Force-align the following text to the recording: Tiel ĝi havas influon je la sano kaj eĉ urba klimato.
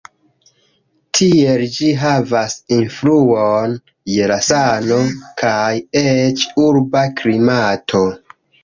Tiel 1.17 1.63
ĝi 1.75 1.89
havas 2.05 2.57
influon 2.79 3.77
je 4.15 4.33
la 4.35 4.41
sano 4.49 5.01
kaj 5.45 5.79
eĉ 6.07 6.49
urba 6.69 7.09
klimato. 7.23 8.07